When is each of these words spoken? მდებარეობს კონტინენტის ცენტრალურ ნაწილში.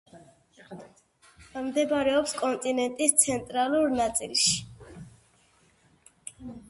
მდებარეობს 1.65 2.33
კონტინენტის 2.43 3.13
ცენტრალურ 3.25 3.93
ნაწილში. 4.01 4.57